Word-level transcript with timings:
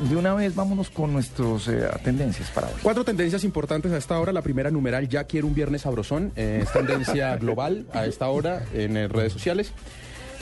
de 0.00 0.16
una 0.16 0.34
vez 0.34 0.54
vámonos 0.54 0.90
con 0.90 1.12
nuestras 1.12 1.68
eh, 1.68 1.88
tendencias 2.04 2.50
para 2.50 2.68
hoy. 2.68 2.74
Cuatro 2.82 3.04
tendencias 3.04 3.44
importantes 3.44 3.92
a 3.92 3.96
esta 3.96 4.18
hora. 4.18 4.32
La 4.32 4.42
primera, 4.42 4.70
numeral, 4.70 5.08
ya 5.08 5.24
quiero 5.24 5.46
un 5.46 5.54
viernes 5.54 5.82
sabrosón. 5.82 6.32
Eh, 6.36 6.60
es 6.62 6.72
tendencia 6.72 7.36
global 7.38 7.86
a 7.92 8.06
esta 8.06 8.28
hora 8.28 8.64
en 8.72 8.96
eh, 8.96 9.08
redes 9.08 9.32
sociales. 9.32 9.72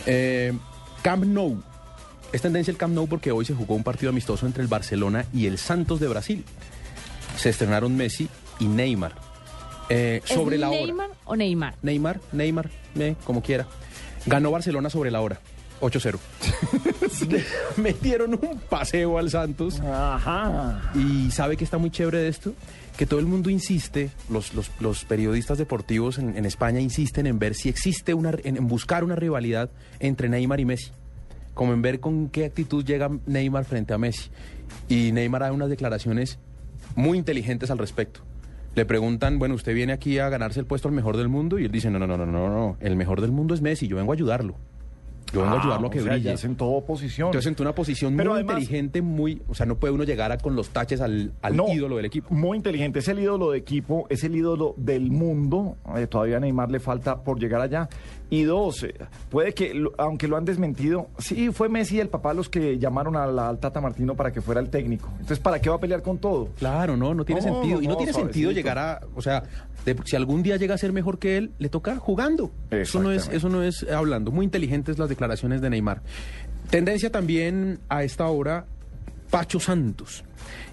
Eh, 0.07 0.53
Camp 1.03 1.25
Nou. 1.25 1.63
Es 2.33 2.43
tendencia 2.43 2.71
el 2.73 2.77
Camp 2.77 2.95
Nou 2.95 3.07
porque 3.07 3.31
hoy 3.31 3.45
se 3.45 3.55
jugó 3.55 3.75
un 3.75 3.85
partido 3.85 4.11
amistoso 4.11 4.47
entre 4.47 4.63
el 4.63 4.69
Barcelona 4.69 5.27
y 5.33 5.47
el 5.47 5.59
Santos 5.59 6.01
de 6.01 6.09
Brasil. 6.09 6.45
Se 7.37 7.51
estrenaron 7.51 7.97
Messi 7.97 8.29
y 8.59 8.67
Neymar. 8.67 9.13
Eh, 9.89 10.23
sobre 10.25 10.57
¿Es 10.57 10.61
la 10.61 10.71
hora. 10.71 10.79
Neymar 10.79 11.11
o 11.25 11.37
Neymar? 11.37 11.75
Neymar, 11.83 12.21
Neymar, 12.33 12.71
eh, 12.99 13.17
como 13.25 13.43
quiera. 13.43 13.67
Ganó 14.27 14.51
Barcelona 14.51 14.91
sobre 14.91 15.11
la 15.11 15.21
hora. 15.21 15.41
8-0. 15.85 16.19
Metieron 17.77 18.35
un 18.35 18.59
paseo 18.69 19.19
al 19.19 19.31
Santos. 19.31 19.81
Ajá. 19.81 20.93
Y 20.95 21.31
sabe 21.31 21.57
que 21.57 21.65
está 21.65 21.79
muy 21.79 21.91
chévere 21.91 22.19
de 22.19 22.29
esto, 22.29 22.55
que 22.97 23.07
todo 23.07 23.21
el 23.21 23.27
mundo 23.27 23.51
insiste, 23.51 24.11
los, 24.31 24.55
los, 24.55 24.71
los 24.81 25.05
periodistas 25.05 25.59
deportivos 25.59 26.19
en, 26.19 26.37
en 26.37 26.47
España 26.47 26.81
insisten 26.81 27.27
en 27.27 27.39
ver 27.39 27.55
si 27.55 27.69
existe 27.69 28.15
una, 28.15 28.33
en, 28.45 28.57
en 28.57 28.67
buscar 28.67 29.05
una 29.05 29.17
rivalidad 29.17 29.71
entre 30.01 30.29
Neymar 30.29 30.61
y 30.61 30.65
Messi, 30.65 30.91
como 31.55 31.73
en 31.73 31.83
ver 31.83 32.01
con 32.01 32.29
qué 32.29 32.47
actitud 32.47 32.85
llega 32.85 33.11
Neymar 33.27 33.65
frente 33.65 33.95
a 33.95 33.99
Messi. 33.99 34.31
Y 34.89 35.13
Neymar 35.13 35.43
da 35.43 35.53
unas 35.53 35.69
declaraciones 35.69 36.39
muy 36.97 37.19
inteligentes 37.19 37.71
al 37.71 37.79
respecto. 37.79 38.21
Le 38.75 38.85
preguntan, 38.87 39.39
bueno, 39.39 39.55
usted 39.55 39.73
viene 39.73 39.93
aquí 39.93 40.19
a 40.19 40.29
ganarse 40.29 40.59
el 40.59 40.67
puesto 40.67 40.89
al 40.89 40.95
mejor 40.95 41.17
del 41.17 41.29
mundo 41.29 41.59
y 41.61 41.65
él 41.65 41.71
dice, 41.71 41.91
no, 41.91 41.99
no, 42.01 42.07
no, 42.09 42.17
no, 42.17 42.27
no, 42.27 42.49
no, 42.49 42.77
el 42.81 42.97
mejor 42.97 43.21
del 43.21 43.31
mundo 43.31 43.55
es 43.55 43.61
Messi, 43.61 43.87
yo 43.87 43.97
vengo 43.97 44.11
a 44.11 44.15
ayudarlo. 44.15 44.57
Yo 45.35 45.43
vengo 45.43 45.57
a 45.57 45.61
ayudarlo 45.61 45.89
a 45.89 45.91
que 45.91 45.99
Ah, 45.99 46.03
o 46.03 46.05
sea, 46.05 46.13
brille. 46.15 46.31
ya 46.31 46.37
sentó 46.37 46.67
oposición. 46.67 47.29
Entonces 47.29 47.53
en 47.53 47.63
una 47.63 47.75
posición 47.75 48.17
Pero 48.17 48.31
muy 48.31 48.39
además- 48.41 48.61
inteligente, 48.63 49.03
muy, 49.03 49.43
o 49.49 49.55
sea, 49.55 49.67
no 49.67 49.77
puede 49.77 49.93
uno 49.93 50.05
llegar 50.05 50.33
a, 50.33 50.39
con 50.39 50.55
los 50.57 50.71
taches 50.71 51.01
al, 51.01 51.33
al 51.43 51.57
No, 51.57 51.69
ídolo 51.69 51.97
del 51.97 52.05
equipo. 52.07 52.33
Muy 52.35 52.57
inteligente, 52.57 53.01
es 53.01 53.09
el 53.09 53.19
ídolo 53.19 53.51
de 53.51 53.59
equipo, 53.59 54.07
es 54.09 54.25
el 54.25 54.37
ídolo 54.37 54.75
del 54.77 55.11
mundo. 55.11 55.77
Eh, 55.97 56.07
todavía 56.07 56.37
a 56.37 56.41
Neymar 56.41 56.71
le 56.71 56.81
falta 56.81 57.23
por 57.23 57.39
llegar 57.39 57.61
allá. 57.61 57.89
Y 58.35 58.43
dos, 58.45 58.83
eh, 58.83 58.95
puede 59.31 59.53
que, 59.55 59.73
aunque 59.99 60.27
lo 60.29 60.37
han 60.37 60.45
desmentido, 60.45 61.09
sí, 61.19 61.51
fue 61.53 61.69
Messi 61.69 61.97
y 61.97 62.01
el 62.01 62.09
papá 62.09 62.35
los 62.35 62.49
que 62.49 62.79
llamaron 62.79 63.17
a 63.17 63.27
la, 63.27 63.49
al 63.49 63.59
Tata 63.59 63.81
Martino 63.81 64.15
para 64.17 64.33
que 64.33 64.41
fuera 64.41 64.61
el 64.61 64.71
técnico. 64.71 65.09
Entonces, 65.13 65.39
¿para 65.39 65.61
qué 65.61 65.71
va 65.71 65.77
a 65.77 65.81
pelear 65.81 66.03
con 66.03 66.19
todo? 66.19 66.49
Claro, 66.59 66.97
no, 66.97 67.15
no 67.15 67.25
tiene 67.25 67.41
No, 67.43 67.47
sentido. 67.55 67.81
y 67.83 67.87
no 67.87 67.93
no, 67.93 67.97
tiene 67.99 68.13
sentido 68.13 68.51
llegar 68.51 68.79
a, 68.79 69.01
o 69.15 69.23
sea, 69.23 69.43
de- 69.85 69.97
si 70.05 70.17
algún 70.17 70.43
día 70.43 70.57
llega 70.57 70.75
a 70.75 70.79
ser 70.79 70.93
mejor 70.93 71.19
que 71.19 71.37
él, 71.37 71.53
le 71.59 71.69
toca 71.69 71.97
jugando. 71.97 72.51
Eso 72.71 73.01
no 73.03 73.13
es, 73.13 73.29
eso 73.29 73.49
no 73.49 73.63
es 73.63 73.87
hablando. 73.91 74.31
Muy 74.33 74.45
inteligentes 74.45 74.99
las 74.99 75.09
declaraciones 75.09 75.61
de 75.61 75.71
Neymar. 75.71 76.03
Tendencia 76.71 77.11
también 77.13 77.79
a 77.89 78.03
esta 78.05 78.27
hora, 78.27 78.67
Pacho 79.31 79.61
Santos. 79.61 80.25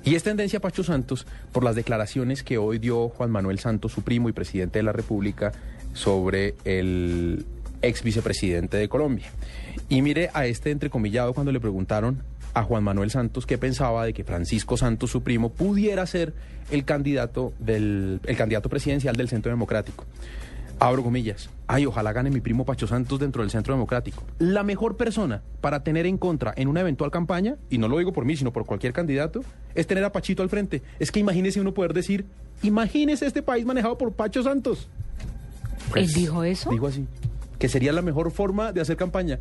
Y 0.04 0.16
es 0.16 0.24
tendencia 0.24 0.60
Pacho 0.60 0.84
Santos 0.84 1.26
por 1.52 1.64
las 1.64 1.76
declaraciones 1.76 2.44
que 2.44 2.58
hoy 2.58 2.80
dio 2.80 3.10
Juan 3.10 3.32
Manuel 3.32 3.60
Santos, 3.60 3.92
su 3.92 4.02
primo 4.02 4.30
y 4.30 4.34
presidente 4.34 4.80
de 4.80 4.84
la 4.84 4.92
República, 4.92 5.52
sobre 5.94 6.56
el 6.64 7.46
ex 7.82 8.04
vicepresidente 8.04 8.78
de 8.78 8.90
Colombia. 8.90 9.28
Y 9.90 10.02
mire 10.02 10.30
a 10.34 10.46
este 10.46 10.72
entrecomillado 10.72 11.34
cuando 11.34 11.52
le 11.52 11.60
preguntaron 11.60 12.24
a 12.54 12.64
Juan 12.64 12.84
Manuel 12.84 13.12
Santos 13.12 13.46
qué 13.46 13.58
pensaba 13.58 14.06
de 14.06 14.14
que 14.14 14.24
Francisco 14.24 14.78
Santos, 14.78 15.10
su 15.10 15.24
primo, 15.24 15.50
pudiera 15.50 16.06
ser 16.06 16.34
el 16.70 16.86
candidato 16.86 17.54
del 17.60 18.20
el 18.26 18.38
candidato 18.38 18.70
presidencial 18.70 19.16
del 19.16 19.30
Centro 19.30 19.52
Democrático. 19.52 20.06
Abro 20.82 21.04
comillas. 21.04 21.48
Ay, 21.68 21.86
ojalá 21.86 22.12
gane 22.12 22.32
mi 22.32 22.42
primo 22.42 22.66
Pacho 22.66 22.88
Santos 22.88 23.20
dentro 23.20 23.44
del 23.44 23.52
Centro 23.52 23.76
Democrático. 23.76 24.24
La 24.40 24.64
mejor 24.64 24.98
persona 24.98 25.44
para 25.62 25.84
tener 25.84 26.08
en 26.08 26.18
contra 26.18 26.56
en 26.58 26.68
una 26.68 26.80
eventual 26.80 27.12
campaña, 27.12 27.58
y 27.70 27.78
no 27.78 27.88
lo 27.88 28.00
digo 28.00 28.14
por 28.14 28.26
mí, 28.26 28.36
sino 28.36 28.52
por 28.52 28.66
cualquier 28.66 28.92
candidato, 28.92 29.44
es 29.76 29.86
tener 29.86 30.04
a 30.04 30.12
Pachito 30.12 30.42
al 30.42 30.50
frente. 30.50 30.82
Es 30.98 31.12
que 31.12 31.20
imagínese 31.20 31.62
uno 31.62 31.76
poder 31.76 31.94
decir, 31.94 32.26
imagínese 32.64 33.28
este 33.28 33.44
país 33.44 33.64
manejado 33.64 33.96
por 34.00 34.14
Pacho 34.14 34.42
Santos. 34.42 34.90
¿Él 35.94 36.12
dijo 36.12 36.44
eso? 36.44 36.72
Digo 36.72 36.88
así. 36.88 37.06
Que 37.60 37.70
sería 37.70 37.94
la 37.94 38.02
mejor 38.02 38.32
forma 38.32 38.74
de 38.74 38.82
hacer 38.82 38.98
campaña 38.98 39.40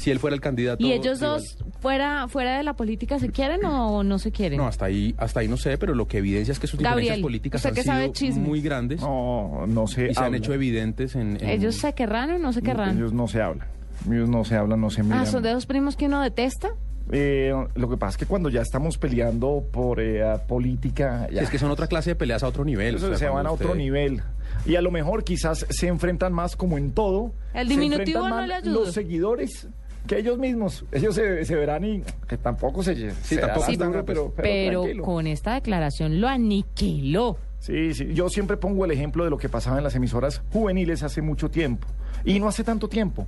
si 0.00 0.10
él 0.10 0.18
fuera 0.18 0.34
el 0.34 0.40
candidato. 0.40 0.84
¿Y 0.84 0.92
ellos 0.92 1.20
rival. 1.20 1.40
dos 1.40 1.56
fuera, 1.80 2.26
fuera 2.28 2.56
de 2.56 2.62
la 2.64 2.74
política 2.74 3.18
se 3.18 3.30
quieren 3.30 3.64
o 3.64 4.02
no 4.02 4.18
se 4.18 4.32
quieren? 4.32 4.58
No, 4.58 4.66
hasta 4.66 4.86
ahí, 4.86 5.14
hasta 5.18 5.40
ahí 5.40 5.48
no 5.48 5.56
sé, 5.56 5.78
pero 5.78 5.94
lo 5.94 6.08
que 6.08 6.18
evidencia 6.18 6.52
es 6.52 6.58
que 6.58 6.66
sus 6.66 6.80
Gabriel, 6.80 7.02
diferencias 7.02 7.22
políticas 7.22 7.64
¿usted 7.64 7.88
han 7.88 8.00
sido 8.00 8.12
chismes? 8.12 8.46
muy 8.48 8.60
grandes 8.60 9.00
No, 9.00 9.66
no 9.66 9.86
se 9.86 10.10
y 10.10 10.14
se 10.14 10.18
han 10.20 10.26
habla. 10.26 10.38
hecho 10.38 10.52
evidentes 10.54 11.14
en... 11.14 11.36
en- 11.42 11.48
¿Ellos 11.48 11.76
se 11.76 11.92
querrán 11.92 12.30
o 12.32 12.38
no 12.38 12.52
se 12.52 12.62
querrán? 12.62 12.96
Ellos 12.96 13.12
no 13.12 13.28
se 13.28 13.40
hablan. 13.42 13.68
Ellos 14.10 14.28
no 14.28 14.44
se 14.44 14.56
hablan, 14.56 14.80
no 14.80 14.90
se 14.90 15.02
miran. 15.02 15.20
Ah, 15.20 15.26
son 15.26 15.42
de 15.42 15.50
esos 15.50 15.66
primos 15.66 15.94
que 15.96 16.06
uno 16.06 16.22
detesta. 16.22 16.70
Eh, 17.12 17.52
lo 17.74 17.90
que 17.90 17.96
pasa 17.96 18.10
es 18.12 18.16
que 18.18 18.26
cuando 18.26 18.48
ya 18.50 18.62
estamos 18.62 18.96
peleando 18.96 19.64
por 19.72 20.00
eh, 20.00 20.22
política, 20.46 21.28
ya, 21.32 21.42
Es 21.42 21.50
que 21.50 21.58
son 21.58 21.70
otra 21.70 21.86
clase 21.88 22.10
de 22.10 22.16
peleas 22.16 22.42
a 22.44 22.48
otro 22.48 22.64
nivel. 22.64 22.94
eso 22.94 23.06
o 23.06 23.08
sea, 23.10 23.18
se 23.18 23.28
van 23.28 23.46
a 23.46 23.50
otro 23.52 23.68
usted- 23.68 23.78
nivel. 23.78 24.22
Y 24.66 24.76
a 24.76 24.82
lo 24.82 24.90
mejor 24.90 25.24
quizás 25.24 25.66
se 25.70 25.86
enfrentan 25.88 26.32
más 26.32 26.54
como 26.56 26.78
en 26.78 26.92
todo. 26.92 27.32
El 27.54 27.66
se 27.68 27.74
diminutivo 27.74 28.00
enfrentan 28.20 28.30
no 28.30 28.36
más 28.36 28.48
le 28.48 28.54
ayudó. 28.54 28.80
Los 28.84 28.94
seguidores 28.94 29.68
que 30.06 30.18
ellos 30.18 30.38
mismos. 30.38 30.84
Ellos 30.92 31.14
se, 31.14 31.44
se 31.44 31.54
verán 31.54 31.84
y 31.84 32.02
que 32.28 32.36
tampoco 32.36 32.82
se, 32.82 33.10
se 33.12 33.36
tampoco 33.38 33.70
están 33.70 33.92
duro, 33.92 34.04
pero, 34.04 34.32
pero, 34.34 34.82
Pero 34.84 35.02
con 35.02 35.26
esta 35.26 35.54
declaración 35.54 36.20
lo 36.20 36.28
aniquiló. 36.28 37.36
Sí, 37.58 37.92
sí. 37.94 38.14
Yo 38.14 38.28
siempre 38.30 38.56
pongo 38.56 38.84
el 38.84 38.90
ejemplo 38.90 39.24
de 39.24 39.30
lo 39.30 39.36
que 39.36 39.48
pasaba 39.48 39.76
en 39.78 39.84
las 39.84 39.94
emisoras 39.94 40.42
juveniles 40.52 41.02
hace 41.02 41.20
mucho 41.22 41.50
tiempo. 41.50 41.86
Y 42.24 42.40
no 42.40 42.48
hace 42.48 42.64
tanto 42.64 42.88
tiempo. 42.88 43.26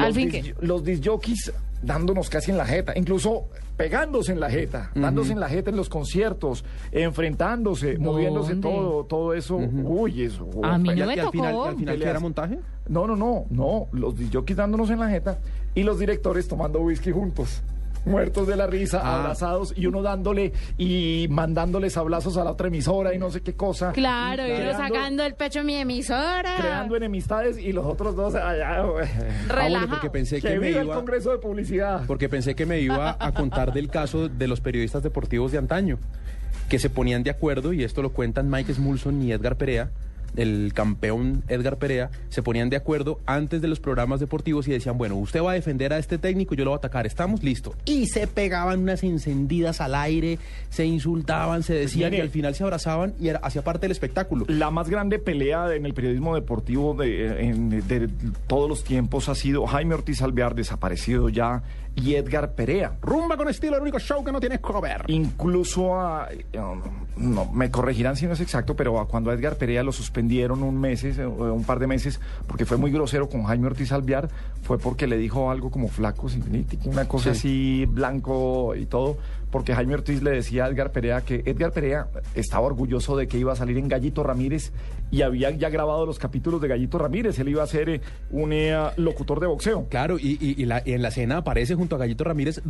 ¿Al 0.00 0.14
fin 0.14 0.30
dis- 0.30 0.42
qué? 0.42 0.54
Los 0.66 0.84
disjockeys 0.84 1.52
dándonos 1.82 2.30
casi 2.30 2.50
en 2.52 2.56
la 2.56 2.64
jeta, 2.66 2.92
incluso 2.96 3.48
pegándose 3.76 4.30
en 4.32 4.38
la 4.40 4.48
jeta, 4.50 4.90
dándose 4.94 5.32
en 5.32 5.40
la 5.40 5.48
jeta 5.48 5.70
en 5.70 5.76
los 5.76 5.88
conciertos, 5.88 6.64
enfrentándose, 6.92 7.98
moviéndose 7.98 8.54
todo, 8.56 9.04
todo 9.04 9.34
eso. 9.34 9.56
Uy, 9.56 10.22
eso. 10.22 10.48
A 10.62 10.78
mí 10.78 10.88
no 10.94 11.02
al- 11.02 11.08
me 11.08 11.16
y 11.16 11.18
al 11.18 11.30
final, 11.30 11.52
tocó. 11.52 11.64
al 11.64 11.76
final 11.76 11.98
¿qué 11.98 12.04
era 12.04 12.20
montaje? 12.20 12.58
No, 12.88 13.06
no, 13.06 13.16
no, 13.16 13.44
no. 13.50 13.88
Los 13.92 14.16
disjockeys 14.16 14.56
dándonos 14.56 14.90
en 14.90 15.00
la 15.00 15.08
jeta 15.08 15.38
y 15.74 15.82
los 15.82 15.98
directores 15.98 16.46
tomando 16.48 16.80
whisky 16.80 17.10
juntos. 17.10 17.62
Muertos 18.04 18.46
de 18.48 18.56
la 18.56 18.66
risa, 18.66 19.00
Ah. 19.02 19.20
abrazados 19.20 19.72
y 19.76 19.86
uno 19.86 20.02
dándole 20.02 20.52
y 20.76 21.26
mandándole 21.30 21.88
sablazos 21.90 22.36
a 22.36 22.44
la 22.44 22.50
otra 22.52 22.66
emisora 22.68 23.14
y 23.14 23.18
no 23.18 23.30
sé 23.30 23.42
qué 23.42 23.54
cosa. 23.54 23.92
Claro, 23.92 24.46
y 24.46 24.50
uno 24.52 24.72
sacando 24.72 25.24
el 25.24 25.34
pecho 25.34 25.60
a 25.60 25.62
mi 25.62 25.74
emisora. 25.76 26.56
creando 26.58 26.96
enemistades 26.96 27.58
y 27.58 27.72
los 27.72 27.86
otros 27.86 28.16
dos 28.16 28.34
allá. 28.34 28.82
Ah, 28.82 29.68
bueno, 29.68 29.86
porque 29.90 30.10
pensé 30.10 30.40
Que 30.40 30.48
que 30.48 30.58
me 30.58 30.68
viva 30.68 30.80
el 30.80 30.86
iba... 30.86 30.94
Congreso 30.96 31.30
de 31.30 31.38
Publicidad. 31.38 32.02
Porque 32.06 32.28
pensé 32.28 32.54
que 32.54 32.66
me 32.66 32.80
iba 32.80 33.16
a 33.18 33.32
contar 33.32 33.72
del 33.72 33.88
caso 33.88 34.28
de 34.28 34.48
los 34.48 34.60
periodistas 34.60 35.02
deportivos 35.02 35.52
de 35.52 35.58
antaño, 35.58 35.98
que 36.68 36.78
se 36.78 36.90
ponían 36.90 37.22
de 37.22 37.30
acuerdo, 37.30 37.72
y 37.72 37.84
esto 37.84 38.02
lo 38.02 38.10
cuentan 38.12 38.50
Mike 38.50 38.74
Smulson 38.74 39.22
y 39.22 39.32
Edgar 39.32 39.56
Perea, 39.56 39.90
el 40.36 40.72
campeón 40.74 41.42
Edgar 41.48 41.76
Perea, 41.76 42.10
se 42.28 42.42
ponían 42.42 42.70
de 42.70 42.76
acuerdo 42.76 43.20
antes 43.26 43.60
de 43.60 43.68
los 43.68 43.80
programas 43.80 44.20
deportivos 44.20 44.66
y 44.68 44.70
decían, 44.72 44.96
bueno, 44.98 45.16
usted 45.16 45.42
va 45.42 45.52
a 45.52 45.54
defender 45.54 45.92
a 45.92 45.98
este 45.98 46.18
técnico, 46.18 46.54
yo 46.54 46.64
lo 46.64 46.70
voy 46.70 46.76
a 46.76 46.78
atacar, 46.78 47.06
estamos 47.06 47.42
listos. 47.42 47.74
Y 47.84 48.06
se 48.06 48.26
pegaban 48.26 48.80
unas 48.80 49.02
encendidas 49.02 49.80
al 49.80 49.94
aire, 49.94 50.38
se 50.70 50.84
insultaban, 50.86 51.62
se 51.62 51.74
decían 51.74 52.10
mire. 52.10 52.18
y 52.22 52.26
al 52.26 52.30
final 52.30 52.54
se 52.54 52.64
abrazaban 52.64 53.14
y 53.20 53.28
hacía 53.28 53.62
parte 53.62 53.82
del 53.82 53.92
espectáculo. 53.92 54.44
La 54.48 54.70
más 54.70 54.88
grande 54.88 55.18
pelea 55.18 55.74
en 55.74 55.84
el 55.86 55.94
periodismo 55.94 56.34
deportivo 56.34 56.94
de, 56.94 57.42
en- 57.48 57.86
de 57.86 58.08
todos 58.46 58.68
los 58.68 58.84
tiempos 58.84 59.28
ha 59.28 59.34
sido 59.34 59.66
Jaime 59.66 59.94
Ortiz 59.94 60.22
Alvear, 60.22 60.54
desaparecido 60.54 61.28
ya, 61.28 61.62
y 61.94 62.14
Edgar 62.14 62.52
Perea. 62.54 62.96
Rumba 63.02 63.36
con 63.36 63.48
estilo, 63.48 63.76
el 63.76 63.82
único 63.82 63.98
show 63.98 64.24
que 64.24 64.32
no 64.32 64.40
tiene 64.40 64.60
cover. 64.60 65.04
Incluso 65.08 66.00
a, 66.00 66.28
no, 67.16 67.52
me 67.52 67.70
corregirán 67.70 68.16
si 68.16 68.26
no 68.26 68.32
es 68.32 68.40
exacto, 68.40 68.74
pero 68.74 68.98
a 68.98 69.06
cuando 69.06 69.30
Edgar 69.32 69.56
Perea 69.56 69.82
lo 69.82 69.92
suspendieron 70.22 70.62
un 70.62 70.80
mes, 70.80 71.02
eh, 71.04 71.26
un 71.26 71.64
par 71.64 71.80
de 71.80 71.86
meses, 71.88 72.20
porque 72.46 72.64
fue 72.64 72.76
muy 72.76 72.92
grosero 72.92 73.28
con 73.28 73.42
Jaime 73.44 73.66
Ortiz 73.66 73.90
Alvear, 73.90 74.28
fue 74.62 74.78
porque 74.78 75.06
le 75.08 75.16
dijo 75.16 75.50
algo 75.50 75.70
como 75.70 75.88
flaco, 75.88 76.28
sinfínico, 76.28 76.76
una 76.84 77.08
cosa 77.08 77.32
así, 77.32 77.86
blanco 77.86 78.74
y 78.76 78.86
todo, 78.86 79.16
porque 79.52 79.72
Jaime 79.74 79.94
Ortiz 79.94 80.20
le 80.22 80.32
decía 80.32 80.64
a 80.64 80.68
Edgar 80.68 80.90
Perea 80.90 81.20
que 81.20 81.42
Edgar 81.46 81.70
Perea 81.70 82.08
estaba 82.34 82.66
orgulloso 82.66 83.16
de 83.16 83.28
que 83.28 83.38
iba 83.38 83.52
a 83.52 83.56
salir 83.56 83.78
en 83.78 83.86
Gallito 83.86 84.24
Ramírez 84.24 84.72
y 85.12 85.22
había 85.22 85.50
ya 85.50 85.68
grabado 85.68 86.06
los 86.06 86.18
capítulos 86.18 86.60
de 86.60 86.66
Gallito 86.68 86.98
Ramírez, 86.98 87.38
él 87.38 87.50
iba 87.50 87.62
a 87.62 87.66
ser 87.66 87.88
eh, 87.90 88.00
un 88.30 88.52
eh, 88.52 88.74
locutor 88.96 89.38
de 89.38 89.46
boxeo. 89.46 89.86
Claro, 89.90 90.18
y, 90.18 90.38
y- 90.40 90.60
y 90.60 90.64
la- 90.64 90.82
y 90.84 90.94
en 90.94 91.02
la 91.02 91.08
escena 91.08 91.36
aparece 91.36 91.74
junto 91.76 91.94
a 91.94 91.98
Gallito 91.98 92.24
Ramírez, 92.24 92.60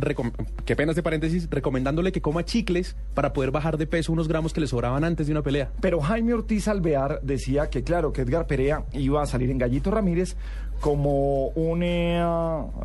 qué 0.65 0.75
pena 0.75 0.91
este 0.91 1.01
paréntesis, 1.01 1.47
recomendándole 1.49 2.11
que 2.11 2.21
coma 2.21 2.43
chicles 2.45 2.95
para 3.13 3.31
poder 3.33 3.51
bajar 3.51 3.77
de 3.77 3.87
peso 3.87 4.11
unos 4.11 4.27
gramos 4.27 4.51
que 4.53 4.59
le 4.59 4.67
sobraban 4.67 5.05
antes 5.05 5.25
de 5.27 5.31
una 5.31 5.41
pelea. 5.41 5.71
Pero 5.79 6.01
Jaime 6.01 6.33
Ortiz 6.33 6.67
Alvear 6.67 7.21
decía 7.23 7.69
que, 7.69 7.83
claro, 7.83 8.11
que 8.11 8.21
Edgar 8.23 8.45
Perea 8.45 8.83
iba 8.91 9.21
a 9.23 9.25
salir 9.25 9.49
en 9.49 9.57
Gallito 9.57 9.89
Ramírez 9.89 10.35
como 10.81 11.47
un 11.49 11.81
eh, 11.81 12.19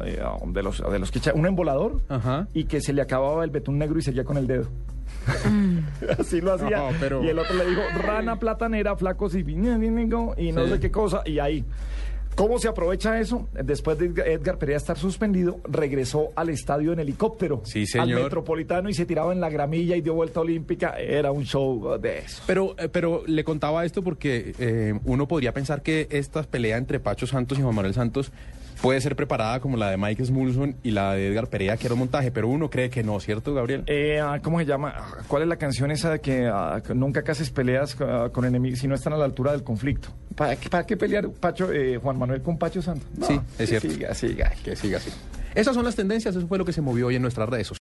eh, 0.05 0.23
de 0.47 0.63
los 0.63 0.79
de 0.89 0.99
los 1.01 1.11
que 1.11 1.19
echa- 1.19 1.33
un 1.35 1.47
embolador 1.47 2.01
Ajá. 2.09 2.47
y 2.55 2.65
que 2.65 2.81
se 2.81 2.93
le 2.93 3.03
acababa 3.03 3.43
el 3.43 3.51
betún 3.51 3.77
negro 3.79 3.88
y 3.97 4.03
seguía 4.03 4.25
con 4.25 4.37
el 4.37 4.47
dedo. 4.47 4.69
Así 6.19 6.41
lo 6.41 6.53
hacía. 6.55 6.79
No, 6.79 6.89
pero- 7.01 7.23
Y 7.25 7.29
el 7.29 7.39
otro 7.39 7.55
le 7.57 7.67
dijo, 7.67 7.81
rana 8.03 8.39
platanera, 8.39 8.97
flacos 8.97 9.35
y 9.35 9.41
y 9.41 9.55
no 10.53 10.65
Sí. 10.65 10.71
sé 10.73 10.81
qué 10.81 10.91
cosa, 10.91 11.23
y 11.25 11.39
ahí. 11.39 11.65
¿Cómo 12.35 12.61
se 12.61 12.69
aprovecha 12.69 13.19
eso? 13.19 13.49
Después 13.53 13.99
de 13.99 14.07
Edgar 14.33 14.59
Perea 14.59 14.77
estar 14.77 14.97
suspendido, 14.97 15.59
regresó 15.65 16.29
al 16.37 16.51
estadio 16.51 16.93
en 16.93 17.01
helicóptero. 17.01 17.63
Sí, 17.65 17.81
Al 17.81 17.87
señor. 18.07 18.23
Metropolitano 18.23 18.89
y 18.89 18.95
se 18.95 19.07
tiraba 19.07 19.33
en 19.33 19.41
la 19.41 19.51
gramilla 19.51 19.97
y 19.97 20.03
dio 20.03 20.15
vuelta 20.15 20.39
olímpica. 20.39 20.91
Era 21.01 21.33
un 21.33 21.45
show 21.45 21.99
de 22.01 22.19
eso. 22.19 22.41
Pero, 22.47 22.77
eh, 22.79 22.89
pero 22.89 23.25
le 23.27 23.43
contaba 23.43 23.85
esto 23.85 24.03
porque 24.05 24.55
eh, 24.61 24.95
uno 25.05 25.27
podría 25.27 25.53
pensar 25.53 25.83
que 25.83 26.07
esta 26.13 26.45
pelea 26.45 26.77
entre 26.77 27.01
Pacho 27.01 27.27
Santos 27.27 27.59
y 27.59 27.63
Juan 27.63 27.75
Manuel 27.75 27.95
Santos 27.95 28.31
puede 28.81 29.01
ser 29.01 29.17
preparada 29.17 29.61
como 29.61 29.77
la 29.77 29.91
de 29.91 29.97
Mike 29.97 30.25
Smulson 30.25 30.77
y 30.83 30.91
la 30.91 31.15
de 31.15 31.29
Edgar 31.29 31.49
Perea, 31.49 31.77
que 31.77 31.87
era 31.87 31.95
un 31.95 32.01
montaje, 32.01 32.31
pero 32.31 32.49
uno 32.49 32.71
cree 32.71 32.91
que 32.91 33.03
no, 33.03 33.19
¿cierto, 33.21 33.55
Gabriel? 33.55 33.85
Eh, 33.87 34.21
ah, 34.21 34.41
¿Cómo 34.43 34.59
se 34.59 34.67
llama? 34.67 34.93
Ah, 34.97 35.17
¿Cuál 35.27 35.43
es 35.43 35.49
la 35.49 35.57
canción 35.57 35.91
esa 35.91 36.11
de 36.11 36.21
que 36.21 36.47
ah, 36.47 36.83
que 36.85 36.95
nunca 36.95 37.23
cases 37.23 37.51
peleas 37.51 37.95
con 37.95 38.45
enemigos 38.45 38.81
si 38.81 38.89
no 38.89 38.95
están 38.95 39.13
a 39.13 39.17
la 39.17 39.25
altura 39.25 39.53
del 39.53 39.63
conflicto? 39.63 40.09
¿Para 40.35 40.57
qué, 40.57 40.69
para 40.69 40.87
qué 40.87 40.97
pelear 40.97 41.29
Pacho, 41.31 41.73
eh, 41.73 41.99
Juan 41.99 42.19
Manuel 42.19 42.43
con 42.43 42.59
Pacho 42.59 42.81
Santos? 42.81 43.09
No, 43.17 43.27
sí, 43.27 43.41
que 43.57 43.63
es 43.65 43.69
cierto. 43.69 43.91
Siga, 43.91 44.15
siga. 44.15 44.53
Que 44.65 44.77
siga 44.77 44.99
así. 44.99 45.11
Esas 45.55 45.75
son 45.75 45.85
las 45.85 45.97
tendencias, 45.97 46.37
eso 46.37 46.47
fue 46.47 46.59
lo 46.59 46.65
que 46.65 46.73
se 46.73 46.81
movió 46.81 47.09
hoy 47.09 47.17
en 47.17 47.23
nuestras 47.23 47.49
redes 47.49 47.67
sociales. 47.67 47.77